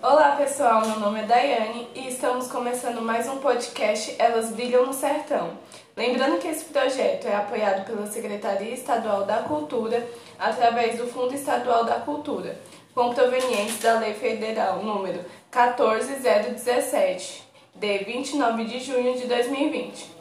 [0.00, 4.92] Olá pessoal, meu nome é Daiane e estamos começando mais um podcast Elas Brilham no
[4.92, 5.58] Sertão.
[5.96, 10.06] Lembrando que esse projeto é apoiado pela Secretaria Estadual da Cultura
[10.38, 12.56] através do Fundo Estadual da Cultura,
[12.94, 15.18] com provenientes da Lei Federal número
[15.50, 17.42] 14017,
[17.74, 20.12] de 29 de junho de 2020.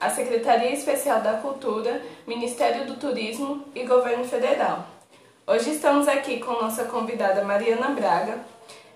[0.00, 4.86] A Secretaria Especial da Cultura, Ministério do Turismo e Governo Federal.
[5.46, 8.38] Hoje estamos aqui com nossa convidada Mariana Braga,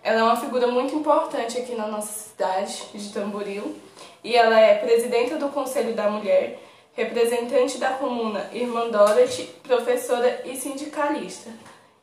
[0.03, 3.77] ela é uma figura muito importante aqui na nossa cidade de Tamboril
[4.25, 6.61] e ela é presidenta do Conselho da Mulher,
[6.93, 11.51] representante da comuna Irmã Dorothy, professora e sindicalista.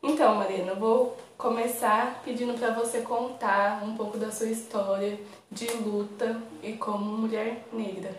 [0.02, 5.20] Então, Mariana, eu vou começar pedindo para você contar um pouco da sua história
[5.52, 8.12] de luta e como mulher negra.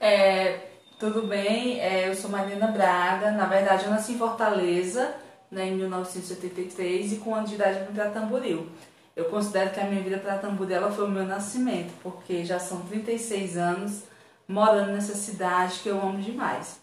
[0.00, 0.58] É,
[0.98, 5.14] tudo bem, é, eu sou Mariana Braga, na verdade eu nasci em Fortaleza,
[5.50, 8.66] né, em 1973 e com ano de idade vim para Tamboril.
[9.14, 12.80] Eu considero que a minha vida para Tambudela foi o meu nascimento, porque já são
[12.80, 14.04] 36 anos
[14.48, 16.80] morando nessa cidade que eu amo demais.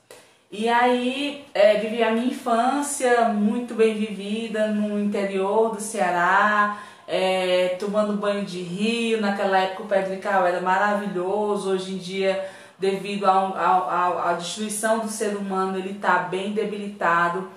[0.51, 7.75] E aí é, vivi a minha infância muito bem vivida no interior do Ceará, é,
[7.79, 9.21] tomando banho de rio.
[9.21, 11.71] Naquela época o Pedrical era maravilhoso.
[11.71, 17.49] Hoje em dia, devido à destruição do ser humano, ele está bem debilitado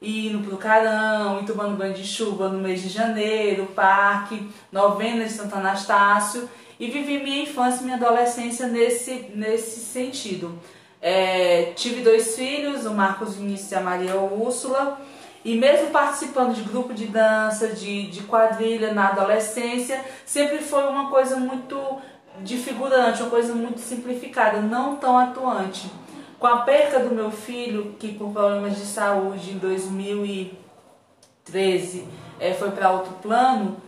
[0.00, 5.32] indo pro Carão, e tomando banho de chuva no mês de janeiro, parque, novena de
[5.32, 10.58] Santo Anastácio, e vivi minha infância e minha adolescência nesse, nesse sentido.
[11.00, 15.00] É, tive dois filhos, o Marcos Vinícius e a Maria Úrsula,
[15.44, 21.08] e mesmo participando de grupo de dança, de, de quadrilha na adolescência, sempre foi uma
[21.08, 21.78] coisa muito
[22.40, 25.88] desfigurante, uma coisa muito simplificada, não tão atuante.
[26.38, 32.06] Com a perca do meu filho, que por problemas de saúde em 2013
[32.38, 33.78] é, foi para outro plano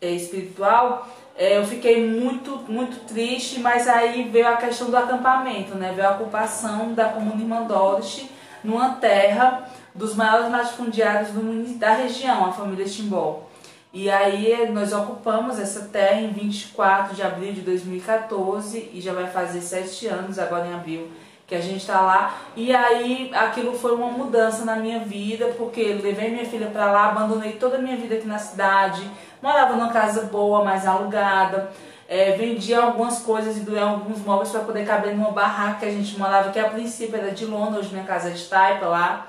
[0.00, 5.74] é, espiritual, é, eu fiquei muito, muito triste, mas aí veio a questão do acampamento,
[5.74, 5.92] né?
[5.96, 8.30] veio a ocupação da comuna Irmandorte
[8.62, 13.44] numa terra dos maiores latifundiários do, da região, a família Timbó.
[13.92, 19.28] E aí nós ocupamos essa terra em 24 de abril de 2014 e já vai
[19.28, 21.10] fazer sete anos agora em abril
[21.46, 22.38] que a gente está lá.
[22.56, 27.10] E aí aquilo foi uma mudança na minha vida, porque levei minha filha para lá,
[27.10, 29.08] abandonei toda a minha vida aqui na cidade,
[29.42, 31.70] morava numa casa boa, mas alugada.
[32.06, 35.90] É, vendia algumas coisas e doei alguns móveis para poder caber numa barraca que a
[35.90, 39.26] gente morava, que a princípio era de lona, hoje minha casa é de taipa lá.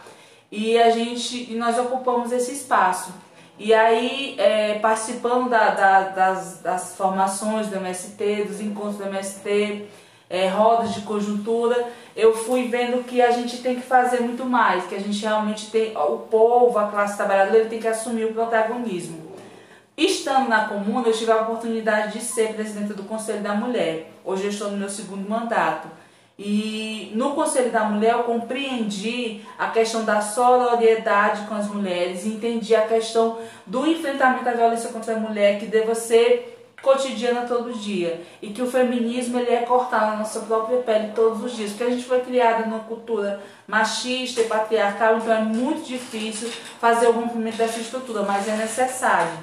[0.52, 3.14] E a gente, e nós ocupamos esse espaço.
[3.58, 9.88] E aí, é, participando da, da, das, das formações do MST, dos encontros do MST,
[10.30, 14.86] é, rodas de conjuntura, eu fui vendo que a gente tem que fazer muito mais,
[14.86, 18.34] que a gente realmente tem, o povo, a classe trabalhadora, ele tem que assumir o
[18.34, 19.34] protagonismo.
[19.98, 24.12] Estando na comuna, eu tive a oportunidade de ser presidenta do Conselho da Mulher.
[24.24, 25.88] Hoje eu estou no meu segundo mandato.
[26.38, 32.76] E no Conselho da Mulher eu compreendi a questão da solidariedade com as mulheres, entendi
[32.76, 36.54] a questão do enfrentamento à violência contra a mulher que deva ser
[36.85, 41.44] cotidiana todo dia e que o feminismo ele é cortar na nossa própria pele todos
[41.44, 45.84] os dias, porque a gente foi criada numa cultura machista e patriarcal, então é muito
[45.84, 46.47] difícil
[46.79, 49.35] fazer o rompimento dessa estrutura, mas é necessário.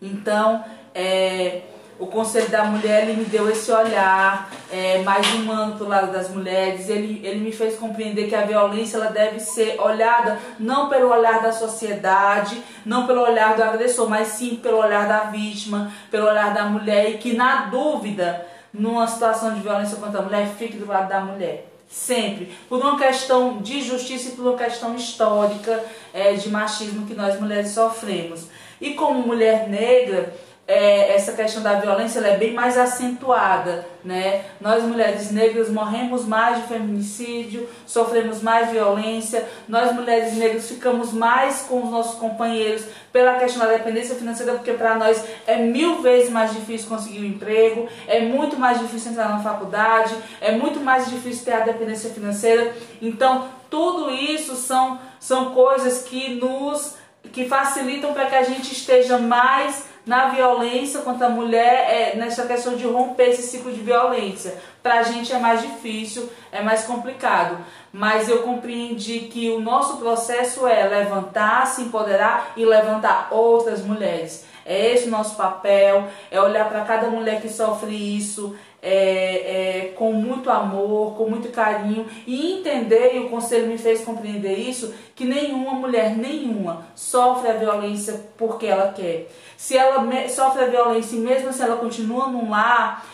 [0.00, 0.64] Então,
[0.94, 1.60] é,
[1.98, 6.30] o Conselho da Mulher ele me deu esse olhar é, mais humano para lado das
[6.30, 6.88] mulheres.
[6.88, 11.42] Ele, ele me fez compreender que a violência ela deve ser olhada não pelo olhar
[11.42, 16.54] da sociedade, não pelo olhar do agressor, mas sim pelo olhar da vítima, pelo olhar
[16.54, 17.10] da mulher.
[17.10, 21.20] E que, na dúvida, numa situação de violência contra a mulher, fique do lado da
[21.20, 21.66] mulher.
[21.88, 22.52] Sempre.
[22.68, 25.82] Por uma questão de justiça e por uma questão histórica
[26.12, 28.46] é, de machismo que nós mulheres sofremos.
[28.80, 30.32] E como mulher negra,
[30.68, 34.44] é, essa questão da violência é bem mais acentuada, né?
[34.60, 41.62] Nós mulheres negras morremos mais de feminicídio, sofremos mais violência, nós mulheres negras ficamos mais
[41.62, 46.28] com os nossos companheiros pela questão da dependência financeira, porque para nós é mil vezes
[46.28, 51.08] mais difícil conseguir um emprego, é muito mais difícil entrar na faculdade, é muito mais
[51.08, 52.74] difícil ter a dependência financeira.
[53.00, 56.98] Então, tudo isso são, são coisas que nos
[57.32, 62.46] que facilitam para que a gente esteja mais na violência contra a mulher, é, nessa
[62.46, 64.54] questão de romper esse ciclo de violência.
[64.82, 67.58] Para a gente é mais difícil, é mais complicado.
[67.92, 74.46] Mas eu compreendi que o nosso processo é levantar, se empoderar e levantar outras mulheres.
[74.64, 79.92] É esse o nosso papel, é olhar para cada mulher que sofre isso, é, é,
[79.96, 84.94] com muito amor, com muito carinho e entender, e o conselho me fez compreender isso,
[85.14, 89.28] que nenhuma mulher, nenhuma, sofre a violência porque ela quer.
[89.56, 93.04] Se ela sofre a violência, mesmo se ela continua num lar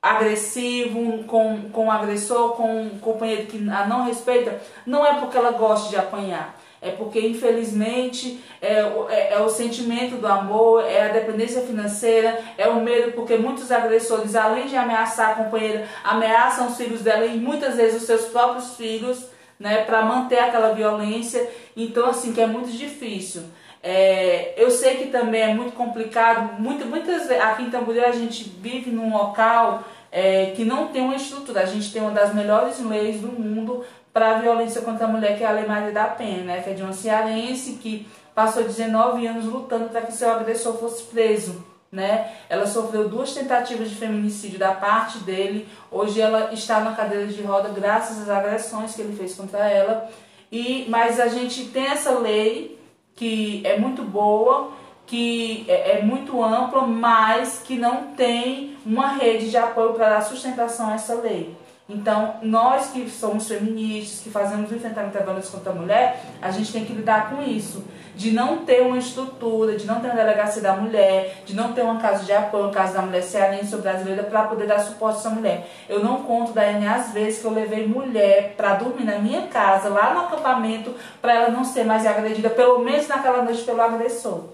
[0.00, 5.36] agressivo, com, com o agressor, com um companheiro que a não respeita, não é porque
[5.36, 11.02] ela gosta de apanhar é porque infelizmente é, é, é, o sentimento do amor, é
[11.02, 16.66] a dependência financeira, é o medo, porque muitos agressores, além de ameaçar a companheira, ameaçam
[16.66, 19.26] os filhos dela e muitas vezes os seus próprios filhos,
[19.58, 21.48] né, para manter aquela violência.
[21.76, 23.42] Então, assim, que é muito difícil.
[23.80, 28.44] É, eu sei que também é muito complicado, muito, muitas aqui em Tamboril a gente
[28.44, 31.62] vive num local é, que não tem uma estrutura.
[31.62, 35.38] A gente tem uma das melhores leis do mundo para a violência contra a mulher,
[35.38, 36.60] que é a Lei Maria da Penha, né?
[36.60, 41.04] que é de uma cearense que passou 19 anos lutando para que seu agressor fosse
[41.04, 41.64] preso.
[41.90, 42.30] Né?
[42.48, 45.68] Ela sofreu duas tentativas de feminicídio da parte dele.
[45.90, 50.10] Hoje ela está na cadeira de roda graças às agressões que ele fez contra ela.
[50.50, 52.78] E mas a gente tem essa lei
[53.14, 54.72] que é muito boa,
[55.06, 60.22] que é, é muito ampla, mas que não tem uma rede de apoio para dar
[60.22, 61.54] sustentação a essa lei.
[61.88, 66.50] Então, nós que somos feministas, que fazemos o enfrentamento da violência contra a mulher, a
[66.50, 67.84] gente tem que lidar com isso.
[68.14, 71.82] De não ter uma estrutura, de não ter uma delegacia da mulher, de não ter
[71.82, 75.16] uma casa de apoio, uma casa da mulher cearense ou brasileira para poder dar suporte
[75.16, 75.68] a essa mulher.
[75.88, 79.88] Eu não conto, Daiane, as vezes que eu levei mulher para dormir na minha casa,
[79.88, 84.44] lá no acampamento, para ela não ser mais agredida, pelo menos naquela noite pelo agressor.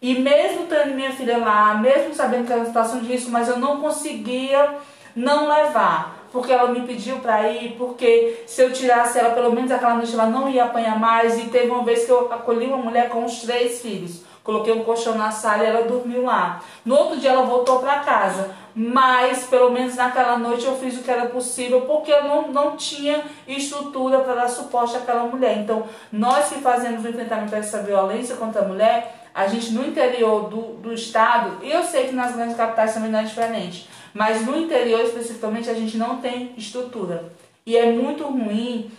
[0.00, 3.48] E mesmo tendo minha filha lá, mesmo sabendo que era uma situação de risco, mas
[3.48, 4.78] eu não conseguia
[5.14, 6.20] não levar.
[6.32, 10.14] Porque ela me pediu para ir, porque se eu tirasse ela, pelo menos aquela noite
[10.14, 11.38] ela não ia apanhar mais.
[11.38, 14.22] E teve uma vez que eu acolhi uma mulher com os três filhos.
[14.42, 16.60] Coloquei um colchão na sala e ela dormiu lá.
[16.84, 18.50] No outro dia ela voltou para casa.
[18.74, 22.76] Mas, pelo menos naquela noite, eu fiz o que era possível, porque eu não, não
[22.76, 25.58] tinha estrutura para dar suporte àquela mulher.
[25.58, 30.48] Então, nós que fazemos o enfrentamento dessa violência contra a mulher, a gente no interior
[30.48, 34.56] do, do estado, eu sei que nas grandes capitais também não é diferente, mas no
[34.56, 37.32] interior especificamente a gente não tem estrutura.
[37.64, 38.90] E é muito ruim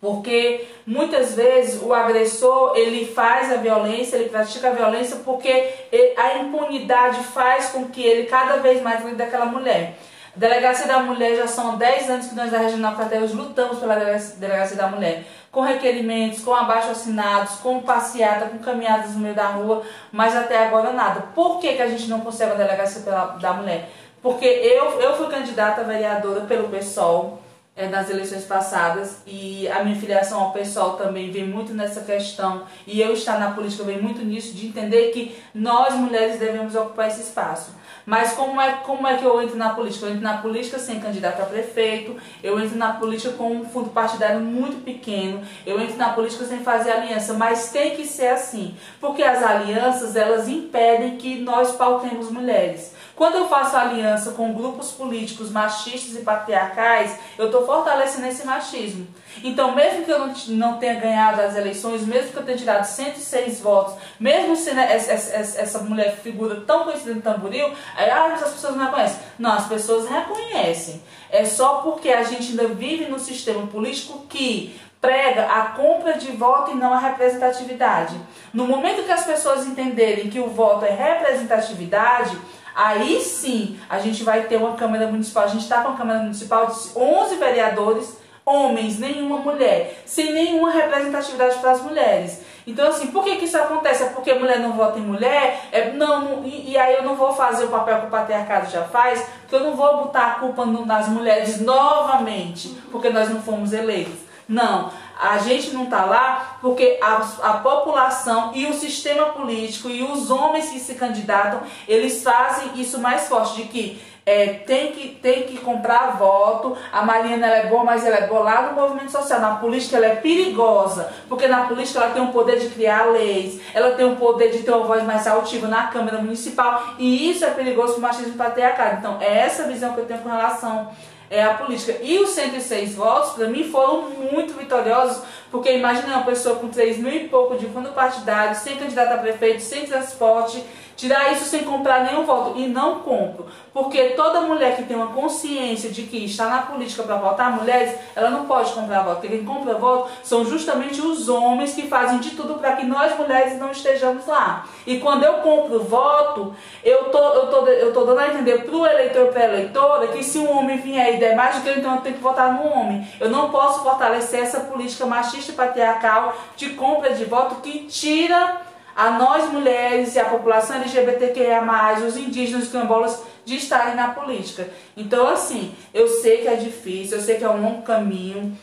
[0.00, 5.72] porque muitas vezes o agressor ele faz a violência, ele pratica a violência porque
[6.16, 9.96] a impunidade faz com que ele cada vez mais lide daquela mulher.
[10.36, 14.76] Delegacia da Mulher já são 10 anos que nós da Regional Crateus lutamos pela Delegacia
[14.76, 15.24] da Mulher,
[15.56, 19.82] com requerimentos, com abaixo assinados, com passeata, com caminhadas no meio da rua,
[20.12, 21.28] mas até agora nada.
[21.34, 23.00] Por que, que a gente não consegue a Delegacia
[23.40, 23.88] da Mulher?
[24.20, 27.40] Porque eu, eu fui candidata a vereadora pelo PSOL,
[27.74, 32.64] é, nas eleições passadas e a minha filiação ao pessoal também vem muito nessa questão
[32.86, 37.08] e eu estar na política vem muito nisso de entender que nós mulheres devemos ocupar
[37.08, 37.70] esse espaço.
[38.06, 40.06] Mas como é, como é que eu entro na política?
[40.06, 43.90] Eu entro na política sem candidato a prefeito, eu entro na política com um fundo
[43.90, 48.76] partidário muito pequeno, eu entro na política sem fazer aliança, mas tem que ser assim,
[49.00, 52.94] porque as alianças elas impedem que nós pautemos mulheres.
[53.16, 59.08] Quando eu faço aliança com grupos políticos machistas e patriarcais, eu estou fortalecendo esse machismo.
[59.42, 63.60] Então, mesmo que eu não, tenha ganhado as eleições, mesmo que eu tenha tirado 106
[63.60, 68.52] votos, mesmo sendo essa, essa, essa mulher figura tão conhecida no Tamboril, aí, ah, as
[68.52, 69.18] pessoas não reconhecem.
[69.38, 71.02] Não, as pessoas reconhecem.
[71.30, 76.32] É só porque a gente ainda vive num sistema político que prega a compra de
[76.32, 78.14] voto e não a representatividade.
[78.52, 82.36] No momento que as pessoas entenderem que o voto é representatividade,
[82.76, 85.44] Aí sim a gente vai ter uma Câmara Municipal.
[85.44, 90.70] A gente está com a Câmara Municipal de 11 vereadores, homens, nenhuma mulher, sem nenhuma
[90.70, 92.42] representatividade para as mulheres.
[92.66, 94.02] Então, assim, por que, que isso acontece?
[94.02, 95.68] É porque mulher não vota em mulher?
[95.72, 98.82] É, não, e, e, aí eu não vou fazer o papel que o patriarcado já
[98.82, 103.72] faz, porque eu não vou botar a culpa nas mulheres novamente, porque nós não fomos
[103.72, 104.26] eleitos.
[104.48, 110.02] Não, a gente não está lá porque a, a população e o sistema político e
[110.02, 115.08] os homens que se candidatam, eles fazem isso mais forte, de que é, tem, que,
[115.08, 116.76] tem que comprar voto.
[116.92, 119.40] A Mariana ela é boa, mas ela é boa lá no movimento social.
[119.40, 123.60] Na política ela é perigosa, porque na política ela tem o poder de criar leis,
[123.72, 127.44] ela tem o poder de ter uma voz mais altiva na Câmara Municipal, e isso
[127.44, 128.96] é perigoso para o machismo patriarcado.
[128.98, 130.88] Então, é essa visão que eu tenho com relação
[131.30, 131.98] é, a política.
[132.02, 136.98] E os 106 votos, para mim, foram muito vitoriosos, Porque imagine uma pessoa com 3
[136.98, 140.62] mil e pouco de fundo partidário, sem candidato a prefeito, sem transporte,
[140.96, 142.58] tirar isso sem comprar nenhum voto.
[142.58, 143.46] E não compro.
[143.72, 147.94] Porque toda mulher que tem uma consciência de que está na política para votar mulheres,
[148.14, 149.20] ela não pode comprar voto.
[149.20, 153.16] Porque quem compra voto são justamente os homens que fazem de tudo para que nós
[153.16, 154.66] mulheres não estejamos lá.
[154.86, 158.74] E quando eu compro voto, eu tô, eu tô, eu tô dando a entender para
[158.74, 161.68] o eleitor, para a eleitora, que se um homem vier e der mais do que
[161.68, 163.06] eu, então eu tenho que votar no homem.
[163.20, 168.62] Eu não posso fortalecer essa política machista e patriarcal de compra de voto que tira
[168.96, 171.62] a nós mulheres e a população LGBTQIA+,
[172.06, 174.68] os indígenas, os quilombolas, de estarem na política.
[174.96, 178.56] Então, assim, eu sei que é difícil, eu sei que é um longo caminho,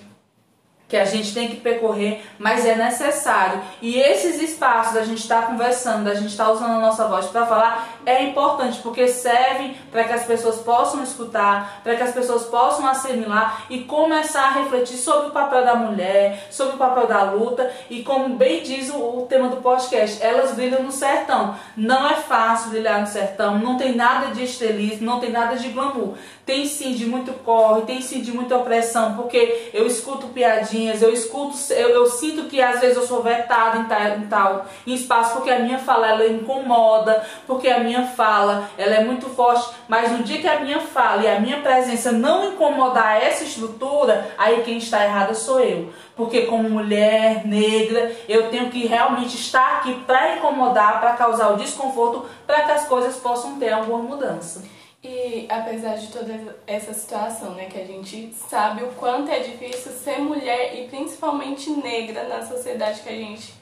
[0.94, 3.60] que a gente tem que percorrer, mas é necessário.
[3.82, 7.08] E esses espaços da gente estar tá conversando, da gente estar tá usando a nossa
[7.08, 12.04] voz para falar, é importante, porque servem para que as pessoas possam escutar, para que
[12.04, 16.78] as pessoas possam assimilar e começar a refletir sobre o papel da mulher, sobre o
[16.78, 17.72] papel da luta.
[17.90, 21.56] E como bem diz o, o tema do podcast, elas brilham no sertão.
[21.76, 25.70] Não é fácil brilhar no sertão, não tem nada de estelismo, não tem nada de
[25.70, 26.14] glamour.
[26.46, 31.14] Tem sim de muito corre, tem sim de muita opressão, porque eu escuto piadinhas, eu
[31.14, 34.94] escuto, eu, eu sinto que às vezes eu sou vetada em tal, em tal em
[34.94, 39.74] espaço, porque a minha fala ela incomoda, porque a minha fala ela é muito forte,
[39.88, 44.30] mas no dia que a minha fala e a minha presença não incomodar essa estrutura,
[44.38, 45.94] aí quem está errada sou eu.
[46.16, 51.58] Porque como mulher negra, eu tenho que realmente estar aqui para incomodar, para causar o
[51.58, 54.64] desconforto, para que as coisas possam ter alguma mudança.
[55.04, 59.92] E apesar de toda essa situação, né, que a gente sabe o quanto é difícil
[59.92, 63.54] ser mulher e principalmente negra na sociedade que a gente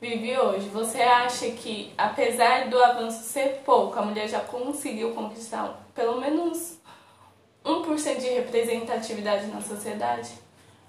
[0.00, 5.86] vive hoje, você acha que apesar do avanço ser pouco, a mulher já conseguiu conquistar
[5.94, 6.78] pelo menos
[7.62, 10.30] 1% de representatividade na sociedade?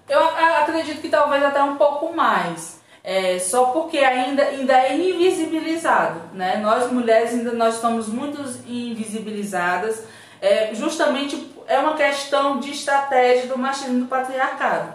[0.07, 0.23] Eu
[0.61, 6.57] acredito que talvez até um pouco mais é, só porque ainda, ainda é invisibilizado, né?
[6.57, 10.03] Nós mulheres ainda nós estamos muito invisibilizadas,
[10.41, 14.91] é, justamente é uma questão de estratégia do machismo do patriarcado.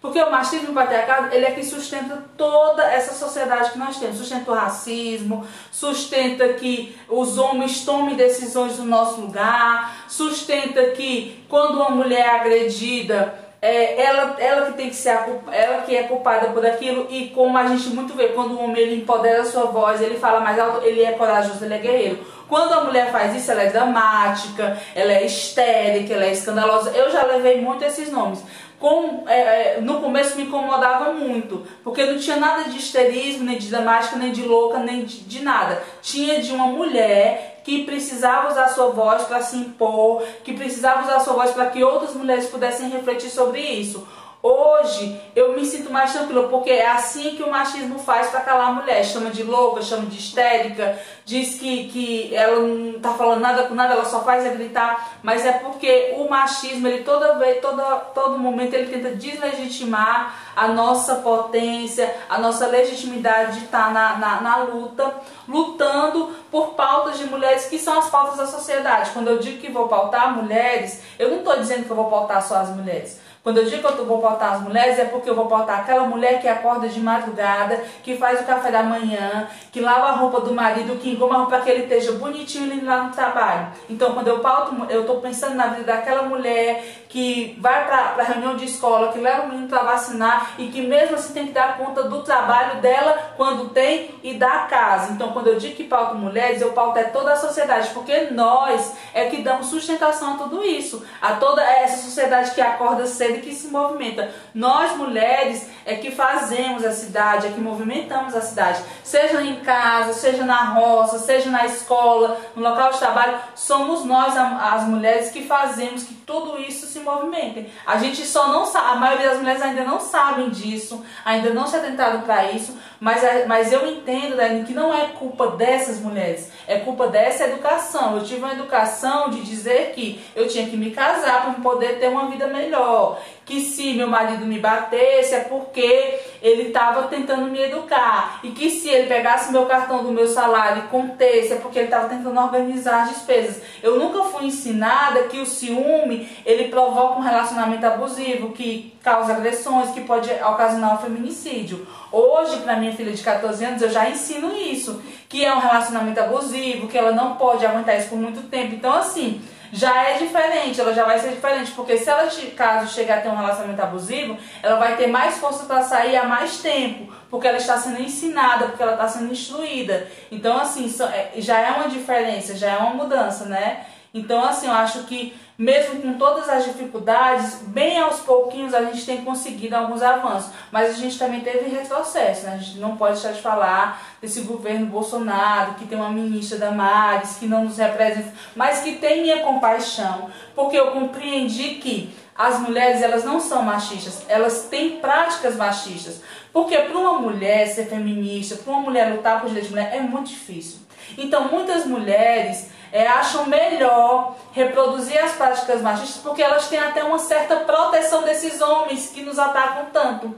[0.00, 4.18] Porque o machismo patriarcado, ele é que sustenta toda essa sociedade que nós temos.
[4.18, 11.78] Sustenta o racismo, sustenta que os homens tomem decisões no nosso lugar, sustenta que quando
[11.78, 16.04] uma mulher é agredida, é, ela, ela que tem que ser a, ela que é
[16.04, 19.44] culpada por aquilo e como a gente muito vê, quando o homem ele empodera a
[19.44, 22.36] sua voz, ele fala mais alto, ele é corajoso, ele é guerreiro.
[22.48, 26.90] Quando a mulher faz isso, ela é dramática, ela é histérica, ela é escandalosa.
[26.90, 28.40] Eu já levei muito esses nomes.
[28.78, 33.56] Com, é, é, no começo me incomodava muito, porque não tinha nada de histerismo, nem
[33.56, 35.82] de dramática, nem de louca, nem de, de nada.
[36.02, 41.20] Tinha de uma mulher que precisava usar sua voz para se impor, que precisava usar
[41.20, 44.06] sua voz para que outras mulheres pudessem refletir sobre isso.
[44.42, 48.68] Hoje eu me sinto mais tranquila, porque é assim que o machismo faz para calar
[48.68, 49.04] a mulher.
[49.04, 53.74] Chama de louca, chama de histérica, diz que, que ela não tá falando nada com
[53.74, 55.18] nada, ela só faz é gritar.
[55.22, 57.82] Mas é porque o machismo, ele toda vez, toda,
[58.14, 64.16] todo momento, ele tenta deslegitimar a nossa potência, a nossa legitimidade de estar tá na,
[64.16, 65.12] na, na luta,
[65.48, 69.10] lutando por pautas de mulheres que são as pautas da sociedade.
[69.10, 72.42] Quando eu digo que vou pautar mulheres, eu não estou dizendo que eu vou pautar
[72.42, 73.25] só as mulheres.
[73.46, 76.02] Quando eu digo que eu vou pautar as mulheres, é porque eu vou pautar aquela
[76.02, 80.40] mulher que acorda de madrugada, que faz o café da manhã, que lava a roupa
[80.40, 83.68] do marido, que engoma a roupa para que ele esteja bonitinho e lá no trabalho.
[83.88, 88.26] Então, quando eu pauto, eu estou pensando na vida daquela mulher que vai para a
[88.26, 91.52] reunião de escola, que leva o menino para vacinar e que mesmo assim tem que
[91.52, 95.12] dar conta do trabalho dela quando tem e da casa.
[95.12, 98.92] Então, quando eu digo que pauto mulheres, eu pauto é toda a sociedade, porque nós
[99.14, 103.54] é que damos sustentação a tudo isso, a toda essa sociedade que acorda cedo que
[103.54, 104.30] se movimenta.
[104.54, 110.12] Nós mulheres é que fazemos a cidade, é que movimentamos a cidade, seja em casa,
[110.12, 115.44] seja na roça, seja na escola, no local de trabalho, somos nós as mulheres que
[115.44, 117.72] fazemos que tudo isso se movimente.
[117.86, 121.66] A gente só não sabe, a maioria das mulheres ainda não sabem disso, ainda não
[121.66, 126.50] se atentaram para isso, mas, mas eu entendo, Dani, que não é culpa dessas mulheres,
[126.66, 128.16] é culpa dessa educação.
[128.16, 132.08] Eu tive uma educação de dizer que eu tinha que me casar para poder ter
[132.08, 137.60] uma vida melhor, que se meu marido me batesse é porque ele estava tentando me
[137.60, 141.78] educar e que se ele pegasse meu cartão do meu salário e contesse é porque
[141.78, 143.62] ele estava tentando organizar as despesas.
[143.80, 149.92] Eu nunca fui ensinada que o ciúme ele provoca um relacionamento abusivo que causa agressões,
[149.92, 151.86] que pode ocasionar um feminicídio.
[152.10, 156.18] Hoje, para minha filha de 14 anos, eu já ensino isso, que é um relacionamento
[156.18, 158.74] abusivo, que ela não pode aguentar isso por muito tempo.
[158.74, 159.40] Então, assim,
[159.72, 163.28] já é diferente, ela já vai ser diferente, porque se ela, caso chegar a ter
[163.28, 167.58] um relacionamento abusivo, ela vai ter mais força para sair há mais tempo, porque ela
[167.58, 170.08] está sendo ensinada, porque ela está sendo instruída.
[170.30, 173.86] Então, assim, é, já é uma diferença, já é uma mudança, né?
[174.14, 179.06] Então, assim, eu acho que mesmo com todas as dificuldades, bem aos pouquinhos a gente
[179.06, 180.50] tem conseguido alguns avanços.
[180.70, 182.54] Mas a gente também teve retrocesso, né?
[182.54, 187.36] A gente não pode deixar de falar desse governo Bolsonaro, que tem uma ministra Damares,
[187.38, 193.00] que não nos representa, mas que tem minha compaixão, porque eu compreendi que as mulheres
[193.00, 196.20] elas não são machistas, elas têm práticas machistas.
[196.52, 200.00] Porque para uma mulher ser feminista, para uma mulher lutar por direitos de mulher, é
[200.00, 200.80] muito difícil.
[201.16, 207.18] Então muitas mulheres é, acham melhor reproduzir as práticas machistas porque elas têm até uma
[207.18, 210.34] certa proteção desses homens que nos atacam tanto.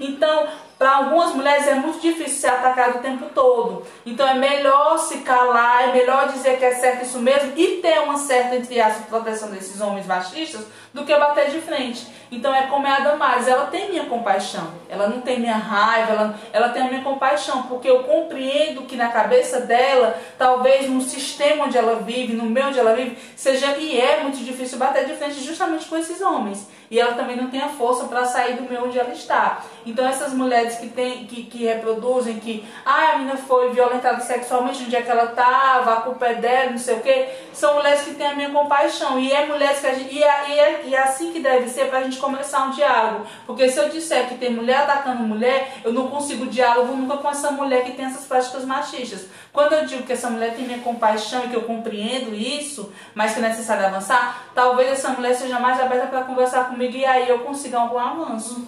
[0.00, 0.48] Então,
[0.82, 3.86] para algumas mulheres é muito difícil ser atacado o tempo todo.
[4.04, 8.00] Então é melhor se calar, é melhor dizer que é certo isso mesmo e ter
[8.00, 12.08] uma certa, entre aspas, proteção desses homens machistas do que bater de frente.
[12.32, 16.12] Então é como é a Damares, ela tem minha compaixão, ela não tem minha raiva,
[16.14, 21.00] ela, ela tem a minha compaixão, porque eu compreendo que na cabeça dela, talvez no
[21.00, 25.06] sistema onde ela vive, no meio onde ela vive, seja e é muito difícil bater
[25.06, 26.66] de frente justamente com esses homens.
[26.92, 29.64] E ela também não tem a força para sair do meio onde ela está.
[29.86, 34.82] Então essas mulheres que, tem, que, que reproduzem que ah, a menina foi violentada sexualmente
[34.82, 38.02] no dia que ela estava, a culpa é dela, não sei o que, são mulheres
[38.02, 39.18] que têm a minha compaixão.
[39.18, 41.66] E é mulheres que a gente, e, é, e, é, e é assim que deve
[41.70, 43.26] ser para a gente começar um diálogo.
[43.46, 47.30] Porque se eu disser que tem mulher atacando mulher, eu não consigo diálogo nunca com
[47.30, 49.28] essa mulher que tem essas práticas machistas.
[49.52, 53.34] Quando eu digo que essa mulher tem minha compaixão e que eu compreendo isso, mas
[53.34, 57.28] que é necessário avançar, talvez essa mulher seja mais aberta para conversar comigo e aí
[57.28, 58.66] eu consiga algum avanço.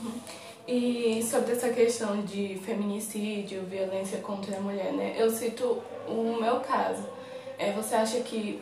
[0.68, 5.14] E sobre essa questão de feminicídio, violência contra a mulher, né?
[5.16, 7.04] Eu cito o meu caso.
[7.58, 8.60] É, você acha que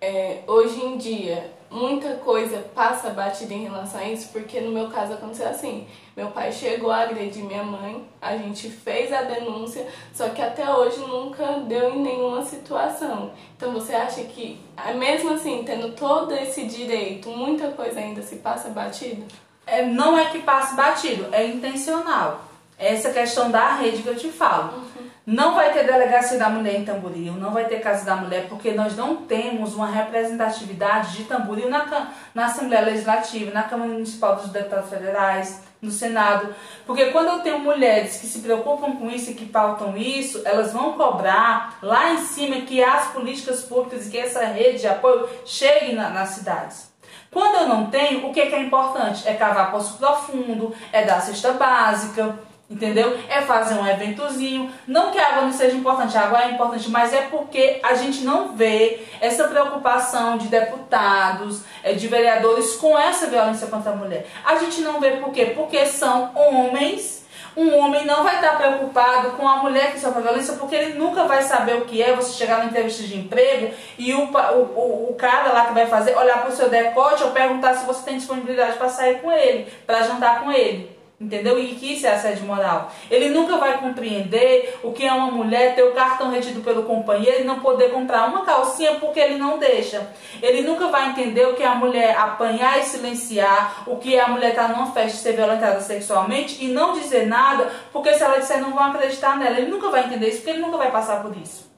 [0.00, 4.28] é, hoje em dia muita coisa passa batida em relação a isso?
[4.32, 5.86] Porque no meu caso aconteceu assim.
[6.16, 10.70] Meu pai chegou a agredir minha mãe, a gente fez a denúncia, só que até
[10.70, 13.32] hoje nunca deu em nenhuma situação.
[13.56, 14.60] Então você acha que,
[14.96, 19.24] mesmo assim, tendo todo esse direito, muita coisa ainda se passa batida?
[19.66, 22.44] é, não é que passe batido, é intencional.
[22.78, 24.74] É essa questão da rede que eu te falo.
[24.74, 24.91] Uhum.
[25.24, 28.72] Não vai ter delegacia da mulher em Tamboril, não vai ter casa da mulher, porque
[28.72, 34.48] nós não temos uma representatividade de Tamboril na, na Assembleia Legislativa, na Câmara Municipal dos
[34.48, 36.52] Deputados Federais, no Senado.
[36.84, 40.72] Porque quando eu tenho mulheres que se preocupam com isso e que pautam isso, elas
[40.72, 45.28] vão cobrar lá em cima que as políticas públicas e que essa rede de apoio
[45.46, 46.90] chegue na, nas cidades.
[47.30, 49.26] Quando eu não tenho, o que, que é importante?
[49.26, 52.38] É cavar poço profundo, é dar cesta básica,
[52.72, 53.18] entendeu?
[53.28, 54.72] É fazer um eventozinho.
[54.86, 57.94] Não que a água não seja importante, a água é importante, mas é porque a
[57.94, 63.96] gente não vê essa preocupação de deputados, é, de vereadores com essa violência contra a
[63.96, 64.26] mulher.
[64.44, 65.52] A gente não vê por quê?
[65.54, 67.22] Porque são homens
[67.54, 71.24] um homem não vai estar preocupado com a mulher que sofre violência porque ele nunca
[71.24, 75.14] vai saber o que é você chegar na entrevista de emprego e o, o, o
[75.18, 78.16] cara lá que vai fazer olhar para o seu decote ou perguntar se você tem
[78.16, 80.91] disponibilidade para sair com ele, para jantar com ele.
[81.22, 81.56] Entendeu?
[81.56, 82.90] E que isso é assédio moral.
[83.08, 87.42] Ele nunca vai compreender o que é uma mulher ter o cartão retido pelo companheiro
[87.42, 90.10] e não poder comprar uma calcinha porque ele não deixa.
[90.42, 94.20] Ele nunca vai entender o que é a mulher apanhar e silenciar, o que é
[94.20, 98.24] a mulher estar numa festa e ser violentada sexualmente e não dizer nada, porque se
[98.24, 99.58] ela disser não vão acreditar nela.
[99.58, 101.70] Ele nunca vai entender isso porque ele nunca vai passar por isso.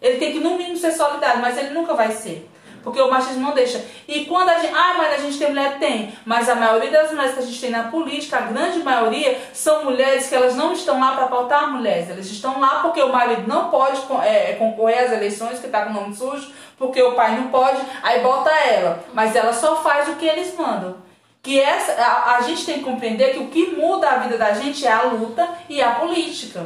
[0.00, 2.48] Ele tem que no mínimo ser solidário, mas ele nunca vai ser.
[2.86, 3.84] Porque o machismo não deixa.
[4.06, 4.72] E quando a gente.
[4.72, 5.76] Ah, mas a gente tem mulher?
[5.80, 6.16] Tem.
[6.24, 9.82] Mas a maioria das mulheres que a gente tem na política, a grande maioria, são
[9.82, 12.08] mulheres que elas não estão lá para pautar mulheres.
[12.08, 15.90] Elas estão lá porque o marido não pode é, concorrer às eleições, que está com
[15.90, 19.02] o nome sujo, porque o pai não pode, aí bota ela.
[19.12, 20.98] Mas ela só faz o que eles mandam.
[21.42, 24.54] Que essa, a, a gente tem que compreender que o que muda a vida da
[24.54, 26.64] gente é a luta e a política.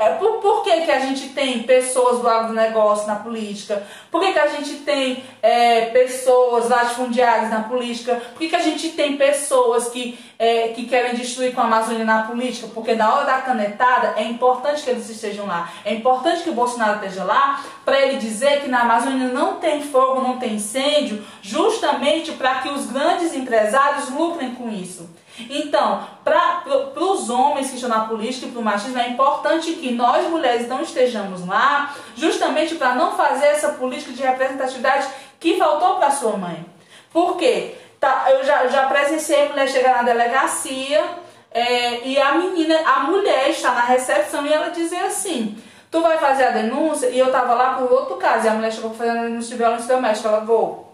[0.00, 3.86] É, por, por que, que a gente tem pessoas do agronegócio na política?
[4.10, 8.14] Por que, que a gente tem é, pessoas latifundiárias na política?
[8.14, 12.06] Por que, que a gente tem pessoas que, é, que querem destruir com a Amazônia
[12.06, 12.66] na política?
[12.72, 15.70] Porque na hora da canetada é importante que eles estejam lá.
[15.84, 19.82] É importante que o Bolsonaro esteja lá para ele dizer que na Amazônia não tem
[19.82, 25.10] fogo, não tem incêndio, justamente para que os grandes empresários lucrem com isso.
[25.48, 26.64] Então, para
[26.96, 30.68] os homens que estão na política e para o machismo, é importante que nós mulheres
[30.68, 36.36] não estejamos lá, justamente para não fazer essa política de representatividade que faltou para sua
[36.36, 36.64] mãe.
[37.12, 37.74] Por quê?
[37.98, 41.04] Tá, eu já, já presenciei mulher chegar na delegacia
[41.50, 46.18] é, e a menina, a mulher está na recepção e ela dizer assim: Tu vai
[46.18, 47.08] fazer a denúncia?
[47.08, 49.50] E eu estava lá por outro caso, e a mulher chegou para fazer a denúncia
[49.50, 50.28] de violência doméstica.
[50.28, 50.89] Ela vou.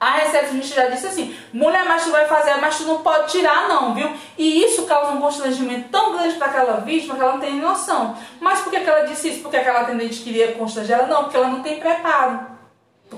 [0.00, 3.68] A recepcionista já disse assim: mulher, mas tu vai fazer, mas tu não pode tirar,
[3.68, 4.10] não, viu?
[4.38, 8.16] E isso causa um constrangimento tão grande para aquela vítima que ela não tem noção.
[8.40, 9.42] Mas por que, que ela disse isso?
[9.42, 11.06] Porque aquela atendente queria constranger ela?
[11.06, 12.59] Não, porque ela não tem preparo.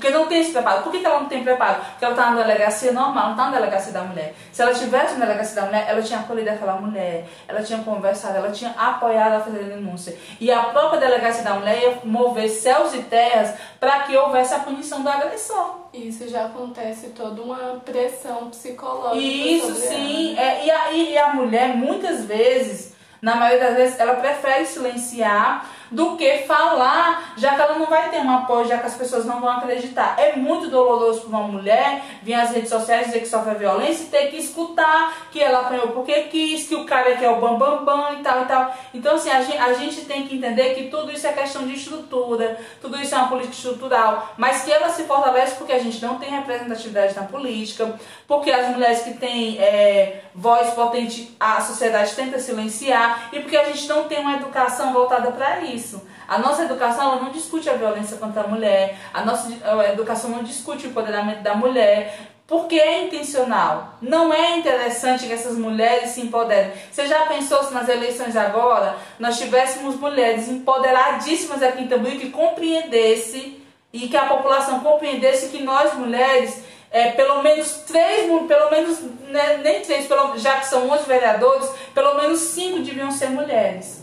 [0.02, 0.82] Porque não tem esse preparo.
[0.82, 1.76] Por que, que ela não tem preparo?
[1.76, 4.34] Porque ela está na delegacia normal, não está na delegacia da mulher.
[4.50, 8.36] Se ela estivesse na delegacia da mulher, ela tinha acolhido aquela mulher, ela tinha conversado,
[8.36, 10.18] ela tinha apoiado a fazer a denúncia.
[10.40, 14.58] E a própria delegacia da mulher ia mover céus e terras para que houvesse a
[14.58, 15.82] punição do agressor.
[15.94, 19.24] Isso já acontece toda uma pressão psicológica.
[19.24, 20.36] Isso sim.
[20.36, 25.64] É, e, a, e a mulher, muitas vezes, na maioria das vezes, ela prefere silenciar
[25.92, 29.26] do que falar, já que ela não vai ter um apoio, já que as pessoas
[29.26, 30.16] não vão acreditar.
[30.18, 34.07] É muito doloroso para uma mulher vir às redes sociais dizer que sofre violência e
[34.07, 37.40] ter que escutar que ela apanhou porque quis, que o cara é que é o
[37.40, 38.74] bambambam bam, bam, e tal e tal.
[38.94, 41.74] Então, assim, a gente, a gente tem que entender que tudo isso é questão de
[41.74, 46.02] estrutura, tudo isso é uma política estrutural, mas que ela se fortalece porque a gente
[46.02, 47.94] não tem representatividade na política,
[48.26, 53.64] porque as mulheres que têm é, voz potente, a sociedade tenta silenciar, e porque a
[53.64, 56.01] gente não tem uma educação voltada para isso isso.
[56.29, 59.51] A nossa educação não discute a violência contra a mulher, a nossa
[59.92, 63.95] educação não discute o empoderamento da mulher, porque é intencional.
[64.01, 66.73] Não é interessante que essas mulheres se empoderem.
[66.90, 72.31] Você já pensou se nas eleições agora nós tivéssemos mulheres empoderadíssimas aqui em Tamboril que
[72.31, 73.61] compreendesse
[73.92, 79.61] e que a população compreendesse que nós mulheres é, pelo menos três, pelo menos, né,
[79.62, 84.03] nem três, pelo, já que são 11 vereadores, pelo menos cinco deviam ser mulheres.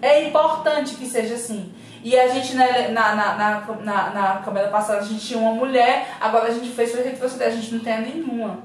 [0.00, 1.72] É importante que seja assim.
[2.02, 5.52] E a gente, né, na, na, na, na, na Câmara passada, a gente tinha uma
[5.52, 8.60] mulher, agora a gente fez foi retroceder, a gente não tem nenhuma.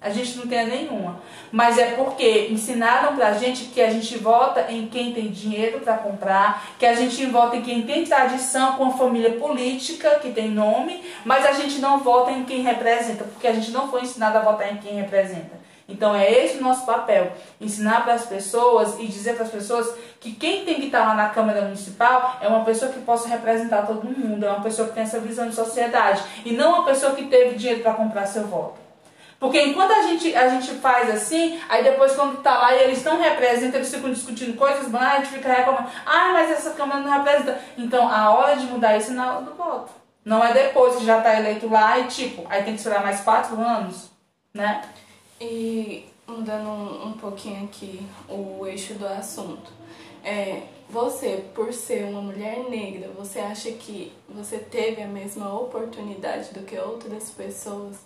[0.00, 1.20] A gente não tem nenhuma.
[1.50, 5.96] Mas é porque ensinaram pra gente que a gente vota em quem tem dinheiro para
[5.96, 10.50] comprar, que a gente vota em quem tem tradição com a família política, que tem
[10.50, 14.36] nome, mas a gente não vota em quem representa, porque a gente não foi ensinado
[14.36, 15.64] a votar em quem representa.
[15.88, 19.94] Então é esse o nosso papel, ensinar para as pessoas e dizer para as pessoas
[20.24, 23.86] que quem tem que estar lá na Câmara Municipal é uma pessoa que possa representar
[23.86, 27.14] todo mundo, é uma pessoa que tem essa visão de sociedade e não uma pessoa
[27.14, 28.80] que teve dinheiro para comprar seu voto.
[29.38, 33.04] Porque enquanto a gente, a gente faz assim, aí depois quando tá lá e eles
[33.04, 37.12] não representam, eles ficam discutindo coisas a gente fica reclamando, ah, mas essa Câmara não
[37.12, 37.60] representa.
[37.76, 39.92] Então a hora de mudar isso é na hora do voto.
[40.24, 43.20] Não é depois que já está eleito lá e tipo, aí tem que esperar mais
[43.20, 44.10] quatro anos,
[44.54, 44.80] né?
[45.38, 49.83] E mudando um, um pouquinho aqui o eixo do assunto.
[50.24, 56.54] É, você, por ser uma mulher negra, você acha que você teve a mesma oportunidade
[56.54, 57.96] do que outras pessoas?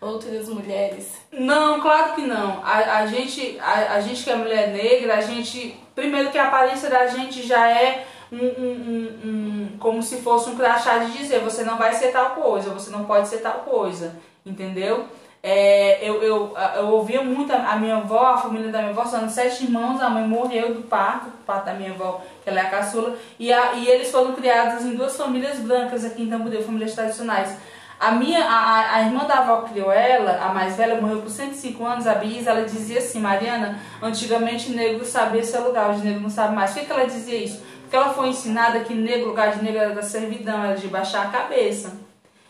[0.00, 1.12] Outras mulheres?
[1.32, 2.62] Não, claro que não.
[2.62, 5.80] A, a gente, a, a gente que é mulher negra, a gente.
[5.94, 10.50] Primeiro que a aparência da gente já é um, um, um, um, como se fosse
[10.50, 13.60] um crachá de dizer você não vai ser tal coisa, você não pode ser tal
[13.60, 15.06] coisa, entendeu?
[15.46, 19.04] É, eu, eu, eu ouvia muito a, a, minha avó, a família da minha avó,
[19.04, 22.60] são sete irmãos, a mãe morreu do parto, do parto da minha avó, que ela
[22.60, 26.30] é a caçula, e, a, e eles foram criados em duas famílias brancas aqui em
[26.30, 27.58] Tamboril, famílias tradicionais.
[28.00, 31.84] A minha, a, a irmã da avó criou ela, a mais velha, morreu com 105
[31.84, 36.30] anos, a Bisa, ela dizia assim, Mariana, antigamente negro sabia seu lugar, hoje negro não
[36.30, 36.70] sabe mais.
[36.70, 37.62] Por que, que ela dizia isso?
[37.82, 41.26] Porque ela foi ensinada que negro, lugar de negro era da servidão, era de baixar
[41.26, 41.92] a cabeça.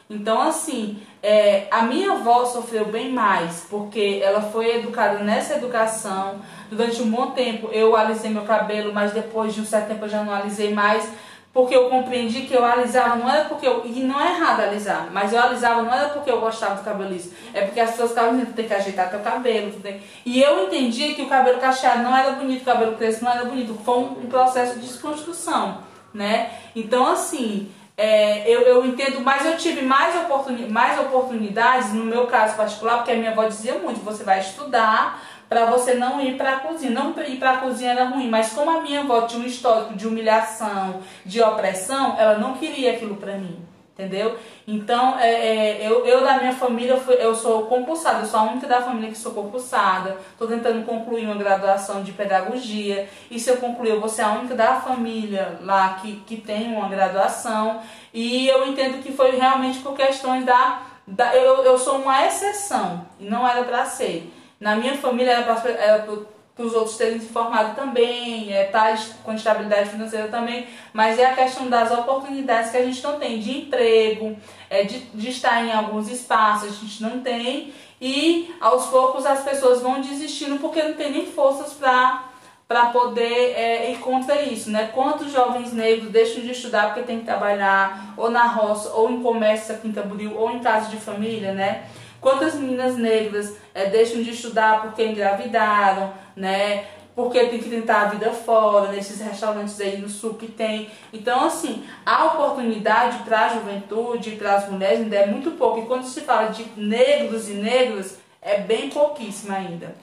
[0.08, 6.40] Então, assim, é, a minha avó sofreu bem mais, porque ela foi educada nessa educação.
[6.70, 10.08] Durante um bom tempo eu alisei meu cabelo, mas depois de um certo tempo eu
[10.10, 11.08] já não alisei mais,
[11.54, 13.82] porque eu compreendi que eu alisava não era porque eu.
[13.86, 17.10] E não é errado alisar, mas eu alisava não era porque eu gostava do cabelo
[17.10, 19.72] liso, é porque as pessoas estavam dizendo que tem que ajeitar teu cabelo.
[19.80, 20.02] Tem...
[20.26, 23.44] E eu entendi que o cabelo cacheado não era bonito, o cabelo crespo não era
[23.44, 23.72] bonito.
[23.84, 25.78] Foi um processo de desconstrução,
[26.12, 26.50] né?
[26.76, 27.70] Então, assim.
[27.96, 32.96] É, eu, eu entendo, mas eu tive mais, oportuni mais oportunidades, no meu caso particular,
[32.96, 36.60] porque a minha avó dizia muito: você vai estudar para você não ir para a
[36.60, 36.90] cozinha.
[36.90, 39.94] Não ir para a cozinha era ruim, mas como a minha avó tinha um histórico
[39.94, 44.36] de humilhação, de opressão, ela não queria aquilo para mim entendeu?
[44.66, 48.40] Então, é, é, eu, eu da minha família, eu, fui, eu sou compulsada, eu sou
[48.40, 50.18] a única da família que sou compulsada.
[50.32, 53.08] Estou tentando concluir uma graduação de pedagogia.
[53.30, 56.74] E se eu concluir, eu vou ser a única da família lá que, que tem
[56.74, 57.80] uma graduação.
[58.12, 60.82] E eu entendo que foi realmente por questões da.
[61.06, 64.32] da eu, eu sou uma exceção, e não era para ser.
[64.58, 69.34] Na minha família era para para os outros terem se formado também, é, tá com
[69.34, 73.58] estabilidade financeira também, mas é a questão das oportunidades que a gente não tem de
[73.58, 74.36] emprego,
[74.70, 79.42] é, de, de estar em alguns espaços, a gente não tem, e aos poucos as
[79.42, 82.30] pessoas vão desistindo porque não tem nem forças para
[82.66, 84.90] para poder é, ir contra isso, né?
[84.94, 89.22] Quantos jovens negros deixam de estudar porque tem que trabalhar ou na roça, ou em
[89.22, 91.84] comércio aqui em Tamboril, ou em casa de família, né?
[92.24, 96.86] Quantas meninas negras é, deixam de estudar porque engravidaram, né?
[97.14, 100.90] Porque tem que tentar a vida fora, nesses restaurantes aí no sul que tem.
[101.12, 105.80] Então, assim, a oportunidade para a juventude, para as mulheres ainda é muito pouco.
[105.80, 109.94] E quando se fala de negros e negras, é bem pouquíssima ainda.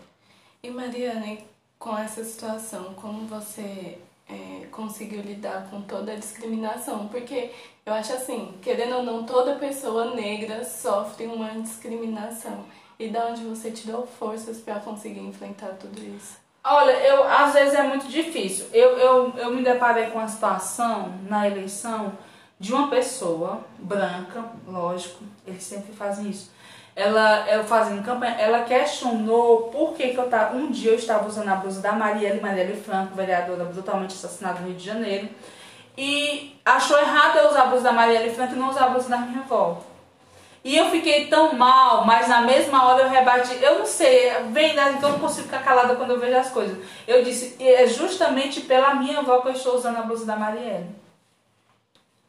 [0.62, 1.44] E Mariane,
[1.80, 3.98] com essa situação, como você
[4.32, 7.08] é, conseguiu lidar com toda a discriminação?
[7.08, 7.52] Porque
[7.86, 12.66] eu acho assim, querendo ou não, toda pessoa negra sofre uma discriminação.
[12.98, 16.38] E da onde você tirou forças para conseguir enfrentar tudo isso?
[16.64, 18.68] Olha, eu às vezes é muito difícil.
[18.72, 22.14] Eu, eu, eu me deparei com a situação na eleição
[22.60, 26.52] de uma pessoa branca, lógico, eles sempre fazem isso
[26.96, 30.56] ela, fazendo campanha, ela questionou por que, que eu tava.
[30.56, 34.68] Um dia eu estava usando a blusa da Marielle, Marielle Franco, vereadora brutalmente assassinada no
[34.68, 35.30] Rio de Janeiro,
[35.98, 39.10] e achou errado eu usar a blusa da Marielle Franco e não usar a blusa
[39.10, 39.82] da minha avó.
[40.64, 43.58] E eu fiquei tão mal, mas na mesma hora eu rebati.
[43.62, 46.52] Eu não sei, vem, né, então eu não consigo ficar calada quando eu vejo as
[46.52, 46.78] coisas.
[47.08, 51.02] Eu disse, é justamente pela minha avó que eu estou usando a blusa da Marielle.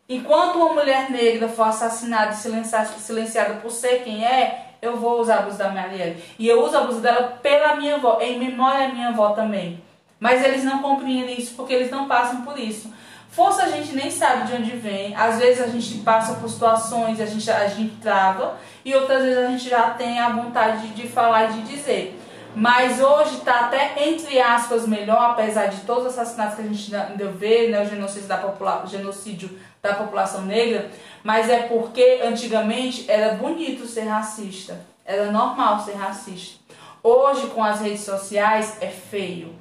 [0.09, 5.39] Enquanto uma mulher negra for assassinada e silenciada, por ser quem é, eu vou usar
[5.39, 6.23] a blusa da Marielle.
[6.39, 9.83] E eu uso a blusa dela pela minha avó, em memória da minha avó também.
[10.19, 12.93] Mas eles não compreendem isso porque eles não passam por isso.
[13.31, 15.17] Força a gente nem sabe de onde vem.
[15.17, 19.39] Às vezes a gente passa por situações, a gente, a gente trava, e outras vezes
[19.39, 22.21] a gente já tem a vontade de, de falar e de dizer.
[22.55, 26.95] Mas hoje está até, entre aspas, melhor, apesar de todos os assassinatos que a gente
[26.95, 30.89] ainda vê, né, o genocídio da, popula genocídio da população negra,
[31.25, 36.61] mas é porque antigamente era bonito ser racista, era normal ser racista.
[37.03, 39.53] Hoje, com as redes sociais, é feio.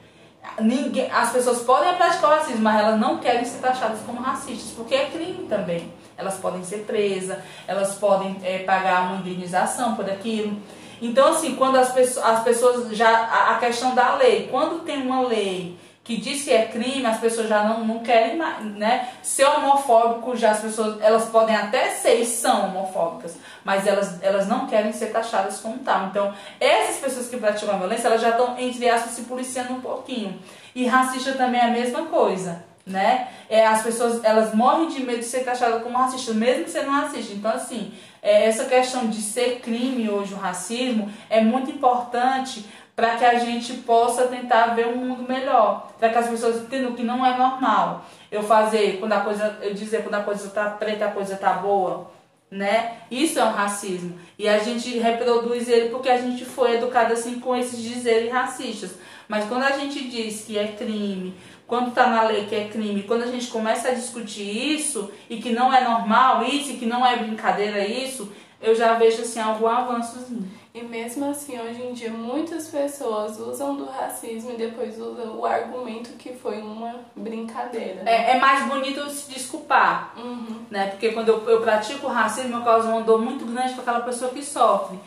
[0.59, 4.71] Ninguém, as pessoas podem praticar o racismo, mas elas não querem ser taxadas como racistas,
[4.75, 5.91] porque é crime também.
[6.15, 10.55] Elas podem ser presas, elas podem é, pagar uma indenização por aquilo.
[11.01, 13.09] Então, assim, quando as pessoas, as pessoas já.
[13.09, 15.75] A, a questão da lei, quando tem uma lei
[16.11, 19.07] que diz que é crime, as pessoas já não, não querem mais, né?
[19.23, 24.45] Ser homofóbico, já as pessoas, elas podem até ser e são homofóbicas, mas elas, elas
[24.45, 26.07] não querem ser taxadas como tal.
[26.07, 29.79] Então, essas pessoas que praticam a violência, elas já estão, entre aspas, se policiando um
[29.79, 30.37] pouquinho.
[30.75, 33.29] E racista também é a mesma coisa, né?
[33.49, 37.33] É, as pessoas, elas morrem de medo de ser taxadas como racista, mesmo sendo racista.
[37.33, 43.15] Então, assim, é, essa questão de ser crime hoje, o racismo, é muito importante para
[43.15, 47.03] que a gente possa tentar ver um mundo melhor, para que as pessoas entendam que
[47.03, 51.05] não é normal eu fazer quando a coisa, eu dizer quando a coisa tá preta,
[51.05, 52.11] a coisa tá boa,
[52.49, 52.97] né?
[53.09, 57.39] Isso é um racismo e a gente reproduz ele porque a gente foi educado assim
[57.39, 58.91] com esses dizeres racistas.
[59.27, 61.33] Mas quando a gente diz que é crime,
[61.65, 65.37] quando está na lei que é crime, quando a gente começa a discutir isso e
[65.37, 68.29] que não é normal isso, e que não é brincadeira isso,
[68.61, 70.51] eu já vejo assim algum avançozinho.
[70.73, 75.45] E mesmo assim, hoje em dia, muitas pessoas usam do racismo e depois usam o
[75.45, 78.03] argumento que foi uma brincadeira.
[78.03, 78.11] Né?
[78.11, 80.61] É, é, mais bonito se desculpar, uhum.
[80.69, 80.87] né?
[80.87, 83.99] Porque quando eu, eu pratico o racismo, eu causo uma dor muito grande para aquela
[83.99, 84.97] pessoa que sofre.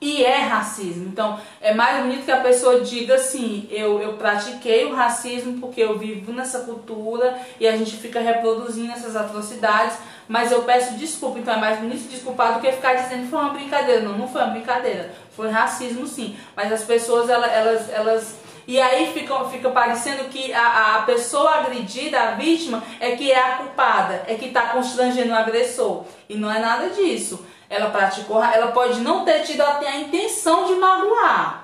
[0.00, 1.08] E é racismo.
[1.08, 5.82] Então, é mais bonito que a pessoa diga assim: eu, eu pratiquei o racismo porque
[5.82, 9.98] eu vivo nessa cultura e a gente fica reproduzindo essas atrocidades
[10.30, 11.40] mas eu peço desculpa.
[11.40, 14.00] Então é mais bonito desculpar do que ficar dizendo que foi uma brincadeira.
[14.02, 15.12] Não, não foi uma brincadeira.
[15.34, 16.36] Foi racismo sim.
[16.54, 17.52] Mas as pessoas, elas.
[17.52, 23.16] elas, elas e aí fica, fica parecendo que a, a pessoa agredida, a vítima, é
[23.16, 26.04] que é a culpada, é que está constrangendo o agressor.
[26.28, 27.44] E não é nada disso.
[27.68, 31.59] Ela praticou, ela pode não ter tido até a intenção de magoar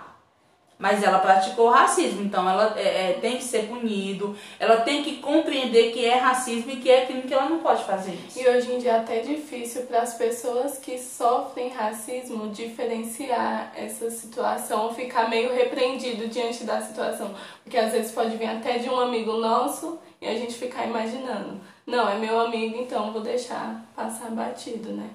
[0.78, 5.16] mas ela praticou racismo, então ela é, é, tem que ser punido, ela tem que
[5.16, 8.38] compreender que é racismo e que é crime que ela não pode fazer isso.
[8.38, 14.10] E hoje em dia é até difícil para as pessoas que sofrem racismo diferenciar essa
[14.10, 18.90] situação ou ficar meio repreendido diante da situação, porque às vezes pode vir até de
[18.90, 23.84] um amigo nosso e a gente ficar imaginando, não, é meu amigo, então vou deixar
[23.94, 25.08] passar batido, né?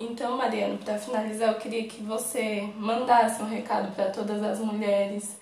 [0.00, 5.36] Então, Mariano, para finalizar, eu queria que você mandasse um recado para todas as mulheres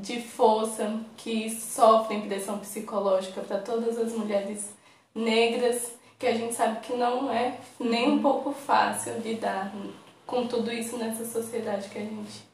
[0.00, 4.70] de força que sofrem pressão psicológica, para todas as mulheres
[5.14, 9.70] negras, que a gente sabe que não é nem um pouco fácil lidar
[10.26, 12.48] com tudo isso nessa sociedade que a gente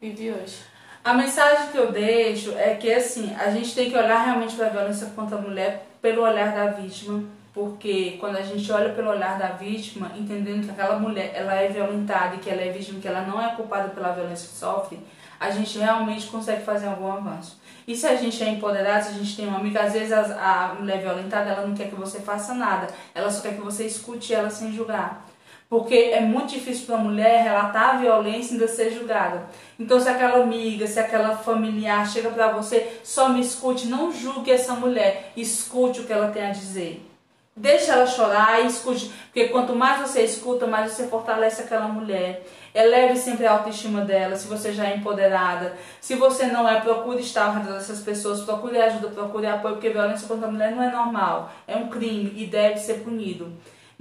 [0.00, 0.60] vive hoje.
[1.02, 4.66] A mensagem que eu deixo é que assim, a gente tem que olhar realmente para
[4.66, 9.10] a violência contra a mulher pelo olhar da vítima porque quando a gente olha pelo
[9.10, 13.00] olhar da vítima, entendendo que aquela mulher ela é violentada e que ela é vítima,
[13.00, 14.98] que ela não é culpada pela violência que sofre,
[15.38, 17.60] a gente realmente consegue fazer algum avanço.
[17.86, 20.70] E se a gente é empoderado, se a gente tem uma amiga, às vezes a,
[20.70, 23.84] a mulher violentada, ela não quer que você faça nada, ela só quer que você
[23.84, 25.26] escute ela sem julgar.
[25.68, 29.46] Porque é muito difícil para a mulher relatar a violência e ainda ser julgada.
[29.80, 34.50] Então, se aquela amiga, se aquela familiar chega para você, só me escute, não julgue
[34.50, 37.11] essa mulher, escute o que ela tem a dizer.
[37.54, 42.46] Deixa ela chorar e escute, porque quanto mais você escuta, mais você fortalece aquela mulher.
[42.74, 45.76] Eleve sempre a autoestima dela, se você já é empoderada.
[46.00, 49.90] Se você não é, procure estar ao redor dessas pessoas, procure ajuda, procure apoio, porque
[49.90, 53.52] violência contra a mulher não é normal, é um crime e deve ser punido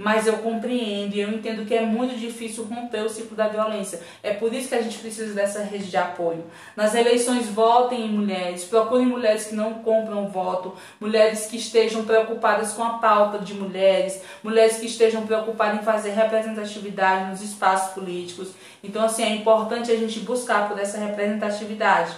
[0.01, 4.01] mas eu compreendo e eu entendo que é muito difícil romper o ciclo da violência.
[4.23, 6.43] É por isso que a gente precisa dessa rede de apoio.
[6.75, 12.73] Nas eleições, votem em mulheres, procurem mulheres que não compram voto, mulheres que estejam preocupadas
[12.73, 18.51] com a pauta de mulheres, mulheres que estejam preocupadas em fazer representatividade nos espaços políticos.
[18.83, 22.15] Então, assim, é importante a gente buscar por essa representatividade.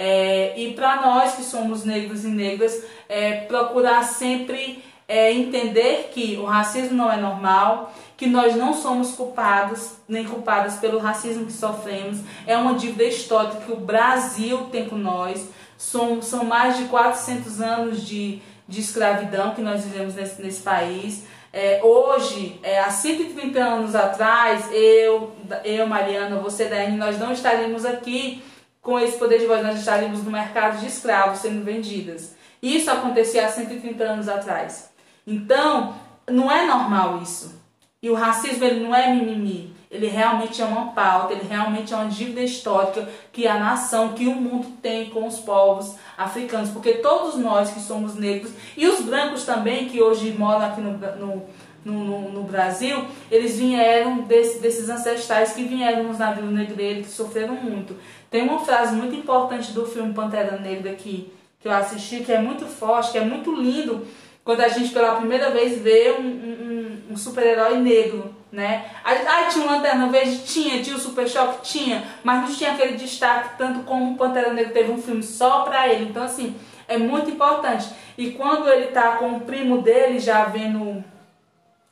[0.00, 6.36] É, e para nós que somos negros e negras, é, procurar sempre é entender que
[6.36, 11.52] o racismo não é normal, que nós não somos culpados nem culpadas pelo racismo que
[11.52, 12.18] sofremos.
[12.46, 15.48] É uma dívida histórica que o Brasil tem com nós.
[15.78, 21.24] São, são mais de 400 anos de, de escravidão que nós vivemos nesse, nesse país.
[21.52, 25.32] É, hoje, é, há 130 anos atrás, eu,
[25.64, 28.42] eu, Mariana, você, Daiane, nós não estaríamos aqui
[28.82, 32.36] com esse poder de voz, nós estaríamos no mercado de escravos sendo vendidas.
[32.62, 34.90] Isso acontecia há 130 anos atrás.
[35.30, 35.94] Então,
[36.26, 37.54] não é normal isso.
[38.02, 39.76] E o racismo ele não é mimimi.
[39.90, 44.26] Ele realmente é uma pauta, ele realmente é uma dívida histórica que a nação, que
[44.26, 46.70] o mundo tem com os povos africanos.
[46.70, 50.92] Porque todos nós que somos negros, e os brancos também, que hoje moram aqui no,
[50.96, 51.42] no,
[51.84, 57.54] no, no Brasil, eles vieram desse, desses ancestrais que vieram nos navios negreiros, que sofreram
[57.54, 57.96] muito.
[58.30, 62.40] Tem uma frase muito importante do filme Pantera Negra que, que eu assisti, que é
[62.40, 64.06] muito forte, que é muito lindo
[64.48, 68.90] quando a gente pela primeira vez vê um, um, um super-herói negro, né?
[69.04, 70.38] Ah, tinha uma Lanterna Verde?
[70.38, 70.82] Tinha.
[70.82, 71.68] Tinha o Super Choque?
[71.68, 72.02] Tinha.
[72.24, 75.86] Mas não tinha aquele destaque, tanto como o Pantera Negra teve um filme só pra
[75.92, 76.06] ele.
[76.06, 76.56] Então, assim,
[76.88, 77.90] é muito importante.
[78.16, 81.04] E quando ele tá com o primo dele, já vendo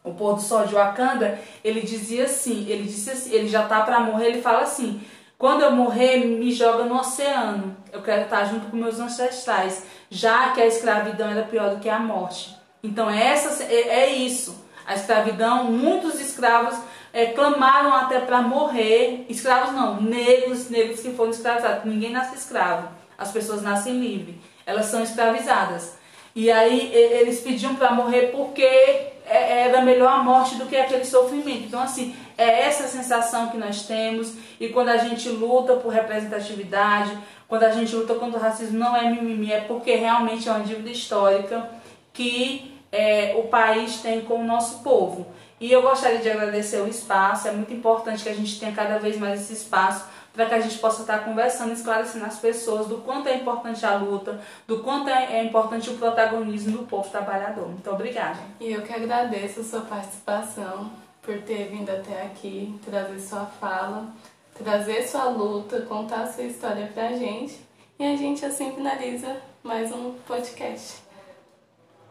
[0.03, 3.83] o pôr do sol de Wakanda, ele dizia assim, ele disse assim, ele já tá
[3.83, 5.03] para morrer, ele fala assim:
[5.37, 7.77] quando eu morrer, me joga no oceano.
[7.93, 11.89] Eu quero estar junto com meus ancestrais, já que a escravidão era pior do que
[11.89, 12.57] a morte.
[12.83, 14.65] Então essa é, é isso.
[14.87, 16.79] A escravidão, muitos escravos
[17.13, 19.27] é, clamaram até para morrer.
[19.29, 21.85] Escravos não, negros, negros que foram escravizados.
[21.85, 22.89] Ninguém nasce escravo.
[23.19, 24.37] As pessoas nascem livres.
[24.65, 25.97] Elas são escravizadas.
[26.35, 31.05] E aí eles pediam para morrer porque é, era melhor a morte do que aquele
[31.05, 31.65] sofrimento.
[31.65, 34.35] Então, assim, é essa sensação que nós temos.
[34.61, 37.17] E quando a gente luta por representatividade,
[37.49, 40.65] quando a gente luta contra o racismo, não é mimimi, é porque realmente é uma
[40.65, 41.69] dívida histórica
[42.13, 45.27] que é, o país tem com o nosso povo.
[45.61, 48.99] E eu gostaria de agradecer o espaço, é muito importante que a gente tenha cada
[48.99, 52.99] vez mais esse espaço para que a gente possa estar conversando, esclarecendo as pessoas do
[52.99, 57.69] quanto é importante a luta, do quanto é, é importante o protagonismo do povo trabalhador.
[57.69, 58.39] Muito obrigada.
[58.61, 60.91] E eu que agradeço a sua participação
[61.23, 64.09] por ter vindo até aqui, trazer sua fala,
[64.59, 67.59] trazer sua luta, contar sua história pra gente.
[67.99, 71.06] E a gente assim finaliza mais um podcast.